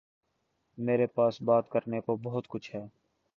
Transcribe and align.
میرے 0.77 1.05
پاس 1.07 1.41
بات 1.41 1.69
کرنے 1.69 2.01
کو 2.01 2.15
بہت 2.23 2.47
کچھ 2.47 2.73
ہے 2.75 2.85